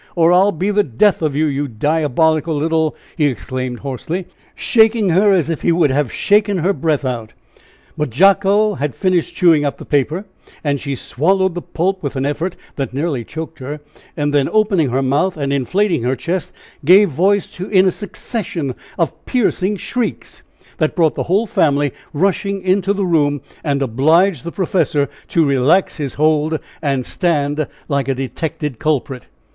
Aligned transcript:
or 0.15 0.31
I'll 0.33 0.51
be 0.51 0.71
the 0.71 0.83
death 0.83 1.21
of 1.21 1.35
you, 1.35 1.45
you 1.45 1.67
diabolical 1.67 2.55
little!" 2.55 2.95
he 3.17 3.25
exclaimed, 3.27 3.81
hoarsely, 3.81 4.25
shaking 4.55 5.09
her 5.09 5.31
as 5.31 5.47
if 5.47 5.61
he 5.61 5.71
would 5.71 5.91
have 5.91 6.11
shaken 6.11 6.57
her 6.57 6.73
breath 6.73 7.05
out. 7.05 7.33
But 7.95 8.09
Jacko 8.09 8.73
had 8.73 8.95
finished 8.95 9.35
chewing 9.35 9.63
up 9.63 9.77
the 9.77 9.85
paper, 9.85 10.25
and 10.63 10.79
she 10.79 10.95
swallowed 10.95 11.53
the 11.53 11.61
pulp 11.61 12.01
with 12.01 12.15
an 12.15 12.25
effort 12.25 12.55
that 12.77 12.95
nearly 12.95 13.23
choked 13.23 13.59
her, 13.59 13.79
and 14.17 14.33
then 14.33 14.49
opening 14.51 14.89
her 14.89 15.03
mouth, 15.03 15.37
and 15.37 15.53
inflating 15.53 16.01
her 16.01 16.15
chest, 16.15 16.51
gave 16.83 17.09
voice 17.11 17.59
in 17.59 17.85
a 17.85 17.91
succession 17.91 18.73
of 18.97 19.23
piercing 19.27 19.75
shrieks, 19.77 20.41
that 20.79 20.95
brought 20.95 21.13
the 21.13 21.21
whole 21.29 21.45
family 21.45 21.93
rushing 22.11 22.59
into 22.63 22.91
the 22.91 23.05
room, 23.05 23.39
and 23.63 23.83
obliged 23.83 24.45
the 24.45 24.51
professor 24.51 25.07
to 25.27 25.45
relax 25.45 25.97
his 25.97 26.15
hold, 26.15 26.57
and 26.81 27.05
stand 27.05 27.67
like 27.87 28.07
a 28.07 28.15
detected 28.15 28.79
culprit. 28.79 29.27